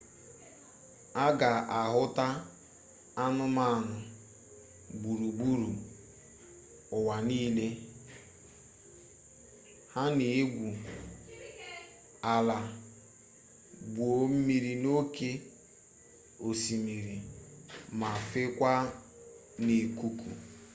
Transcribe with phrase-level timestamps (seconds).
[1.23, 1.51] a ga
[1.81, 2.25] ahụta
[3.23, 3.93] anụmanụ
[5.01, 5.69] gburugburu
[6.97, 7.67] ụwa nile
[9.93, 10.67] ha na-egwu
[12.33, 12.57] ala
[13.93, 15.29] gwuo mmiri n'oke
[16.47, 17.15] osimiri
[17.99, 18.81] ma fekwaa
[19.65, 20.29] n'ikuku